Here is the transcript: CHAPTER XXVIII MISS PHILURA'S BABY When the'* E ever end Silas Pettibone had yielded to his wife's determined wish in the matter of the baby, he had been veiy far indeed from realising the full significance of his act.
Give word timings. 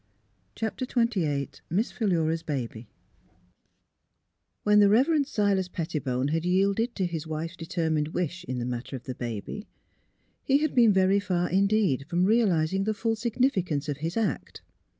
CHAPTER 0.55 0.85
XXVIII 0.85 1.61
MISS 1.69 1.91
PHILURA'S 1.91 2.41
BABY 2.41 2.87
When 4.63 4.79
the'* 4.79 4.91
E 4.91 4.97
ever 4.97 5.13
end 5.13 5.27
Silas 5.27 5.67
Pettibone 5.67 6.29
had 6.29 6.43
yielded 6.43 6.95
to 6.95 7.05
his 7.05 7.27
wife's 7.27 7.55
determined 7.55 8.07
wish 8.07 8.43
in 8.45 8.57
the 8.57 8.65
matter 8.65 8.95
of 8.95 9.03
the 9.03 9.13
baby, 9.13 9.67
he 10.43 10.57
had 10.57 10.73
been 10.73 10.91
veiy 10.91 11.21
far 11.21 11.51
indeed 11.51 12.07
from 12.09 12.25
realising 12.25 12.85
the 12.85 12.95
full 12.95 13.15
significance 13.15 13.87
of 13.87 13.97
his 13.97 14.17
act. 14.17 14.63